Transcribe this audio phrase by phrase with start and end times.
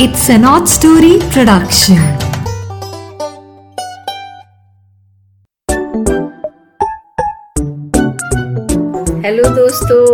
[0.00, 1.96] It's an odd story production.
[9.24, 10.06] Hello दोस्तों,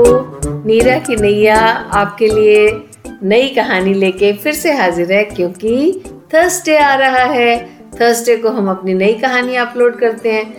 [0.65, 1.59] नीरा की नैया
[1.93, 2.85] आपके लिए
[3.23, 6.03] नई कहानी लेके फिर से हाजिर है क्योंकि
[6.35, 10.55] थर्सडे आ रहा है। थर्सडे को हम अपनी नई कहानी अपलोड करते हैं।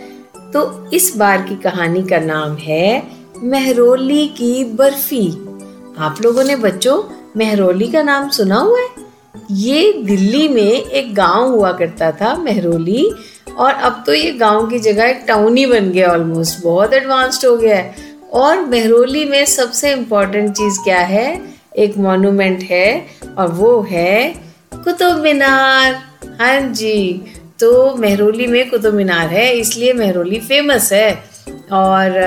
[0.52, 3.02] तो इस बार की कहानी का नाम है
[3.42, 5.28] मेहरोली की बर्फ़ी।
[5.98, 7.02] आप लोगों ने बच्चों,
[7.36, 9.05] मेहरोली का नाम सुना हुआ है?
[9.50, 13.10] ये दिल्ली में एक गाँव हुआ करता था, मेहरोली,
[13.58, 17.46] और अब तो ये गाँव की जगह एक टाउन ही बन गया ऑलमोस्ट बहुत एडवांस्ड
[17.46, 17.94] हो गया है।
[18.32, 21.40] और मेहरोली में सबसे इम्पोर्टेंट चीज़ क्या है?
[21.76, 23.06] एक मॉन्यूमेंट है,
[23.38, 24.28] और वो है
[24.74, 25.92] कुतुब मीनार।
[26.40, 27.22] हाँ जी
[27.60, 31.35] तो मेहरोली में कुतुब मीनार है, इसलिए मेहरोली फ़ेमस है।
[31.72, 32.18] और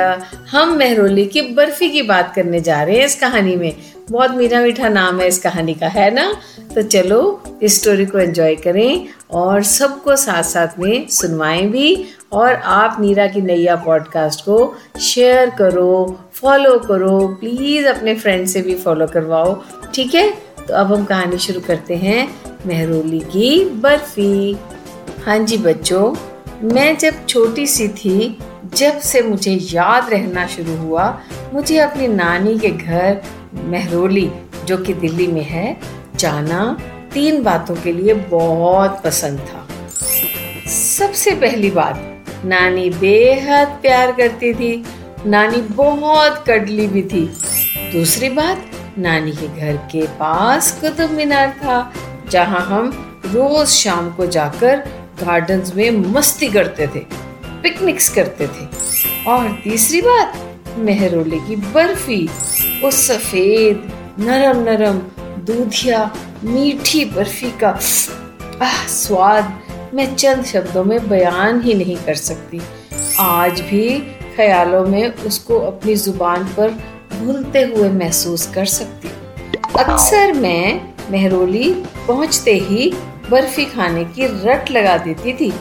[0.52, 3.76] हम मेहरोली की बर्फ़ी की बात करने जा रहे हैं इस कहानी में।
[4.12, 6.34] बहुत मीठा मीठा नाम है इस कहानी का, है ना?
[6.76, 12.54] तो चलो, इस स्टोरी को एंजॉय करें और सबको साथ साथ में सुनवाएँ भी और
[12.54, 18.76] आप नीरा की नैया पॉडकास्ट को शेयर करो फॉलो करो प्लीज़ अपने फ्रेंड से भी
[18.76, 19.64] फॉलो करवाओ,
[19.94, 20.30] ठीक है?
[20.68, 24.58] तो अब हम कहानी शुरू करते हैं, मेहरोली की बर्फ़ी।
[25.26, 26.16] हाँ जी बच्चों,
[26.74, 31.22] मैं जब छोटी सी थी जब से मुझे याद रहना शुरू हुआ,
[31.54, 33.22] मुझे अपनी नानी के घर
[33.54, 34.32] मेहरोली,
[34.66, 35.78] जो कि दिल्ली में है,
[36.16, 36.80] जाना
[37.14, 39.68] तीन बातों के लिए बहुत पसंद था।
[40.70, 44.86] सबसे पहली बात, नानी बेहद प्यार करती थी।
[45.26, 47.38] नानी बहुत कड़ली भी थी।
[47.94, 48.66] दूसरी बात,
[48.98, 51.94] नानी के घर के पास कुतुब मीनार था,
[52.30, 54.76] जहाँ हम रोज शाम को जाकर
[55.24, 57.19] गार्डन्स में मस्ती करते थे।
[57.64, 58.68] पिकनिक्स करते थे।
[59.28, 60.34] और तीसरी बात,
[60.78, 62.30] मेहरोले की बर्फ़ी,
[62.84, 64.98] वो सफ़ेद, नरम नरम
[65.46, 66.12] दूधिया,
[66.44, 67.70] मीठी बर्फ़ी का,
[68.62, 69.62] आह, स्वाद
[69.94, 72.62] मैं चंद शब्दों में बयान ही नहीं कर सकती।
[73.20, 74.00] आज भी
[74.36, 76.70] ख्यालों में उसको अपनी ज़ुबान पर
[77.14, 79.10] भूलते हुए महसूस कर सकती
[79.80, 81.74] अक्सर मैं मेहरोली
[82.08, 82.92] पहुँचते ही
[83.30, 85.54] बर्फ़ी खाने की रट लगा देती थी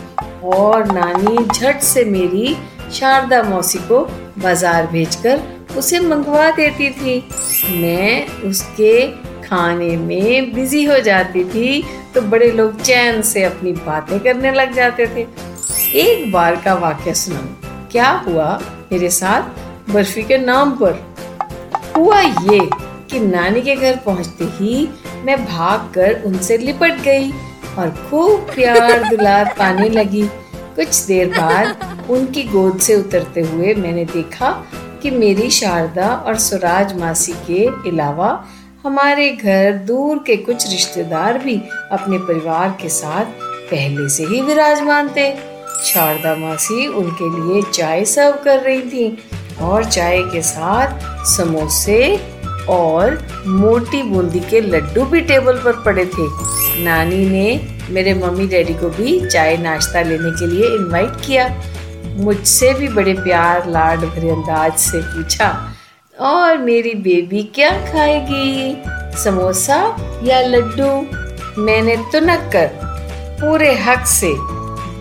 [0.45, 2.57] और नानी झट से मेरी
[2.93, 4.01] शारदा मौसी को
[4.39, 5.41] बाज़ार भेजकर
[5.79, 7.19] उसे मंगवा देती थी।
[7.73, 9.07] मैं उसके
[9.43, 11.83] खाने में बिज़ी हो जाती थी
[12.15, 15.27] तो बड़े लोग चैन से अपनी बातें करने लग जाते थे।
[15.99, 17.41] एक बार का वाक्य सुना,
[17.93, 18.59] क्या हुआ
[18.93, 21.01] मेरे साथ बर्फ़ी के नाम पर?
[21.97, 22.61] हुआ ये
[23.11, 24.89] कि नानी के घर पहुँचते ही
[25.25, 27.31] मैं भागकर उनसे लिपट गई।
[27.79, 30.23] और खूब प्यार दुलार पाने लगी।
[30.77, 34.51] कुछ देर बाद उनकी गोद से उतरते हुए मैंने देखा
[35.03, 38.31] कि मेरी शारदा और स्वराज मासी के अलावा
[38.85, 41.57] हमारे घर दूर के कुछ रिश्तेदार भी
[41.93, 43.25] अपने परिवार के साथ
[43.71, 45.31] पहले से ही विराजमान थे।
[45.85, 49.19] शारदा मासी उनके लिए चाय सर्व कर रही थी
[49.63, 52.01] और चाय के साथ समोसे
[52.69, 56.27] और मोटी बूंदी के लड्डू भी टेबल पर पड़े थे।
[56.79, 61.49] नानी ने मेरे मम्मी डैडी को भी चाय नाश्ता लेने के लिए इनवाइट किया।
[62.17, 65.49] मुझसे भी बड़े प्यार, लाड भरे अंदाज से पूछा,
[66.19, 68.83] और मेरी बेबी क्या खाएगी?
[69.19, 69.77] समोसा
[70.25, 70.91] या लड्डू?
[71.63, 72.71] मैंने तुनक कर,
[73.41, 74.33] पूरे हक से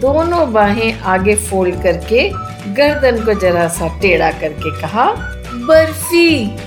[0.02, 2.30] दोनों बाहें आगे फोल्ड करके
[2.74, 5.06] गर्दन को जरा सा टेढ़ा करके कहा,
[5.68, 6.58] बर्फ़ी!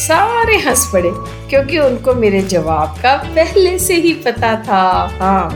[0.00, 1.10] सारे हंस पड़े।
[1.50, 4.82] क्योंकि उनको मेरे जवाब का पहले से ही पता था।
[5.20, 5.50] हाँ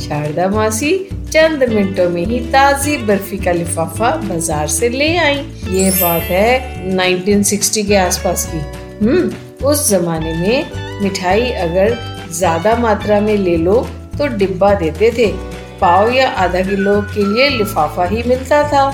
[0.00, 0.92] शारदा मासी
[1.32, 5.36] चंद मिनटों में ही ताजी बर्फ़ी का लिफाफा बाज़ार से ले आई।
[5.70, 8.58] ये बात है 1960 के आसपास की।
[9.04, 11.96] हम्म उस जमाने में मिठाई अगर
[12.30, 13.80] ज़्यादा मात्रा में ले लो
[14.18, 15.26] तो डिब्बा देते थे।
[15.80, 18.88] पाव या आधा किलो के लिए लिफाफा ही मिलता था।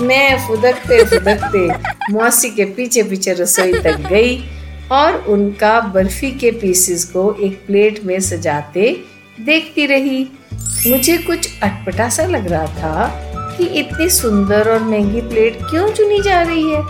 [0.00, 1.66] मैं फुदकते फुदकते
[2.12, 4.36] मौसी के पीछे पीछे रसोई तक गई।
[4.92, 8.90] और उनका बर्फ़ी के पीसेस को एक प्लेट में सजाते
[9.40, 10.26] देखती रही।
[10.86, 16.20] मुझे कुछ अटपटा सा लग रहा था कि इतनी सुंदर और महँगी प्लेट क्यों चुनी
[16.22, 16.82] जा रही है।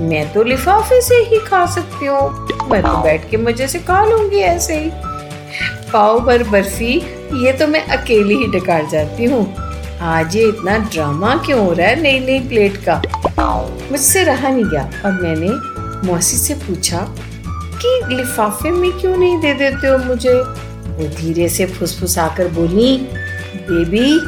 [0.00, 4.04] मैं तो लिफाफे से ही खा सकती हूँ। मैं तो बैठ के मज़े से खा
[4.04, 4.90] लूँगी ऐसे ही।
[5.92, 6.94] पाव भर बर्फ़ी,
[7.44, 9.44] ये तो मैं अकेली ही डकार जाती हूँ।
[10.02, 13.00] आज ये इतना ड्रामा क्यों हो रहा है नई नई प्लेट का?
[13.90, 15.50] मुझसे रहा नहीं गया और मैंने
[16.06, 17.06] मौसी से पूछा
[17.84, 20.34] कि लिफाफे में क्यों नहीं दे देते हो मुझे?
[20.34, 22.96] वो धीरे से फुसफुस आकर बोली,
[23.70, 24.20] बेबी,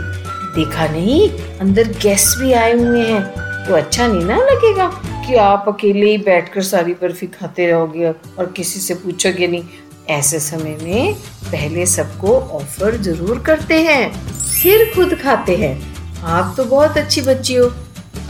[0.57, 1.31] देखा नहीं?
[1.61, 3.23] अंदर गेस्ट भी आए हुए हैं।
[3.67, 4.89] तो अच्छा नहीं ना लगेगा
[5.27, 9.65] कि आप अकेले ही बैठकर सारी बर्फ़ी खाते रहोगे और किसी से पूछोगे नहीं?
[10.09, 11.15] ऐसे समय में
[11.45, 14.31] पहले सबको ऑफ़र ज़रूर करते हैं।
[14.63, 17.73] फिर खुद खाते हैं। आप तो बहुत अच्छी बच्ची हो।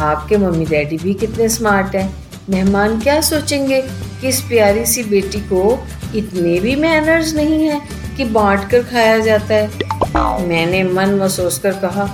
[0.00, 3.80] आपके मम्मी डैडी भी कितने स्मार्ट हैं। मेहमान क्या सोचेंगे
[4.20, 5.62] कि इस प्यारी सी बेटी को
[6.14, 7.80] इतने भी मैनर्स नहीं है
[8.16, 12.06] कि बांट कर खाया जाता है। मैंने मन महसूस कर कहा,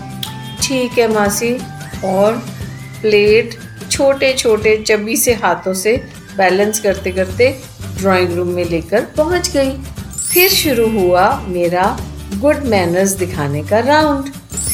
[0.62, 1.52] ठीक है मासी।
[2.04, 2.36] और
[3.00, 3.54] प्लेट
[3.90, 5.96] छोटे छोटे चबी से हाथों से
[6.36, 7.48] बैलेंस करते करते
[7.98, 9.70] ड्राइंग रूम में लेकर पहुँच गई।
[10.32, 11.84] फिर शुरू हुआ मेरा
[12.34, 14.30] गुड मैनर्स दिखाने का राउंड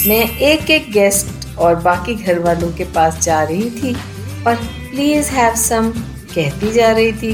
[0.07, 3.97] मैं एक एक गेस्ट और बाकी घर वालों के पास जा रही थी।
[4.47, 4.55] और
[4.91, 5.91] प्लीज़ हैव सम
[6.35, 7.33] कहती जा रही थी।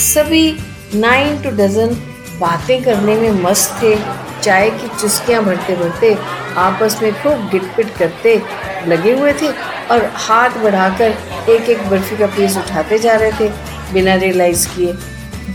[0.00, 0.52] सभी
[0.94, 1.94] नाइन टू डजन
[2.40, 3.96] बातें करने में मस्त थे।
[4.42, 6.14] चाय की चुस्कियाँ भरते भरते
[6.58, 8.40] आपस में खूब गिटपिट करते
[8.86, 9.48] लगे हुए थे
[9.90, 11.14] और हाथ बढ़ाकर
[11.50, 13.48] एक एक बर्फ़ी का पीस उठाते जा रहे थे
[13.92, 14.94] बिना रियलाइज़ किए।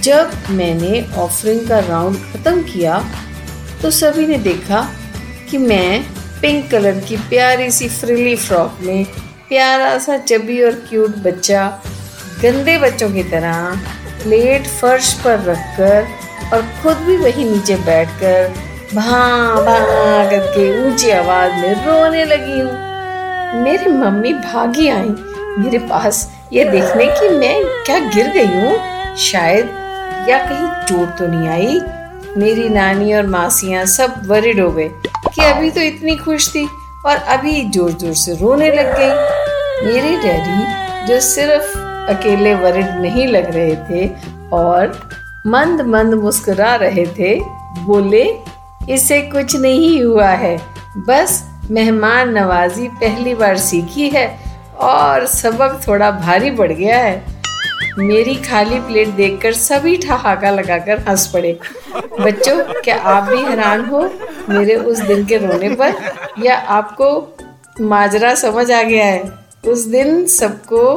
[0.03, 3.03] जब मैंने ऑफरिंग का राउंड ख़त्म किया
[3.81, 4.81] तो सभी ने देखा
[5.49, 6.03] कि मैं
[6.41, 9.05] पिंक कलर की प्यारी सी फ्रिली फ्रॉक में
[9.49, 11.67] प्यारा सा चबी और क्यूट बच्चा
[12.41, 13.75] गंदे बच्चों की तरह
[14.23, 16.07] प्लेट फर्श पर रखकर
[16.53, 18.49] और खुद भी वही नीचे बैठकर
[18.93, 25.09] भां भां करके ऊँची आवाज़ में रोने लगी हूँ। मेरी मम्मी भागी आई
[25.59, 29.15] मेरे पास, ये देखने की मैं क्या गिर गई हूँ?
[29.17, 29.69] शायद
[30.29, 31.79] या कहीं चोट तो नहीं आई?
[32.37, 36.67] मेरी नानी और मासियाँ सब वरिड हो गए कि अभी तो इतनी खुश थी।
[37.07, 41.77] और अभी ज़ोर ज़ोर से रोने लग गई। मेरे डैडी जो सिर्फ़
[42.11, 44.07] अकेले वरिड नहीं लग रहे थे
[44.53, 44.99] और
[45.47, 47.33] मंद मंद मुस्कुरा रहे थे,
[47.85, 48.23] बोले,
[48.89, 50.57] इसे कुछ नहीं हुआ है।
[51.07, 54.27] बस मेहमान नवाजी पहली बार सीखी है
[54.83, 57.36] और सबक थोड़ा भारी पड़ गया है।
[57.97, 61.57] मेरी खाली प्लेट देखकर सभी ठहाका लगाकर हंस पड़े।
[62.19, 64.01] बच्चों, क्या आप भी हैरान हो
[64.49, 65.95] मेरे उस दिन के रोने पर?
[66.45, 67.37] या आपको
[67.81, 69.31] माजरा समझ आ गया है?
[69.67, 70.93] उस दिन सबको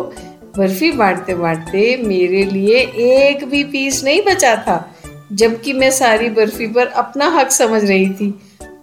[0.56, 4.94] बर्फ़ी बांटते बांटते मेरे लिए एक भी पीस नहीं बचा था,
[5.32, 8.34] जबकि मैं सारी बर्फ़ी पर अपना हक समझ रही थी।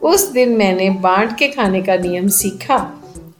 [0.01, 2.77] उस दिन मैंने बांट के खाने का नियम सीखा,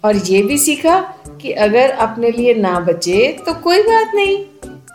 [0.04, 0.98] और ये भी सीखा
[1.42, 4.38] कि अगर अपने लिए ना बचे तो कोई बात नहीं।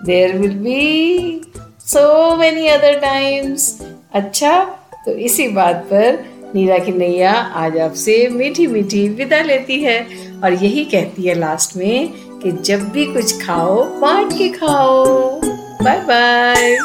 [0.04, 1.40] There will be
[1.86, 3.78] so many other times
[4.12, 4.60] अच्छा
[5.06, 6.18] तो इसी बात पर
[6.54, 10.00] नीरा की नैया आज आपसे मीठी मीठी विदा लेती है।
[10.44, 12.08] और यही कहती है लास्ट में
[12.42, 15.04] कि जब भी कुछ खाओ, बांट के खाओ।
[15.82, 16.76] Bye bye